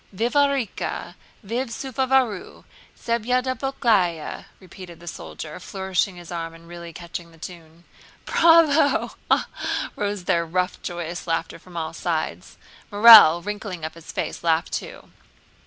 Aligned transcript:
"Vivarika! 0.11 1.13
Vif 1.43 1.67
seruvaru! 1.67 2.63
Sedyablyaka!" 2.99 4.45
repeated 4.59 4.99
the 4.99 5.07
soldier, 5.07 5.59
flourishing 5.59 6.15
his 6.15 6.31
arm 6.31 6.55
and 6.55 6.67
really 6.67 6.91
catching 6.91 7.29
the 7.31 7.37
tune. 7.37 7.83
"Bravo! 8.25 9.09
Ha, 9.09 9.15
ha, 9.29 9.47
ha!" 9.53 9.91
rose 9.95 10.23
their 10.23 10.43
rough, 10.43 10.81
joyous 10.81 11.27
laughter 11.27 11.59
from 11.59 11.77
all 11.77 11.93
sides. 11.93 12.57
Morel, 12.91 13.43
wrinkling 13.43 13.85
up 13.85 13.93
his 13.93 14.11
face, 14.11 14.43
laughed 14.43 14.73
too. 14.73 15.11